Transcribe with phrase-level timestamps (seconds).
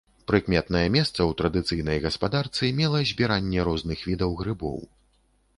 [0.29, 4.83] Прыкметнае месца ў традыцыйнай гаспадарцы мела збіранне розных відаў грыбоў.